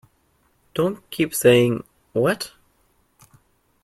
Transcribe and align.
Don't 0.73 1.07
keep 1.11 1.35
saying, 1.35 1.83
'What?' 2.13 2.53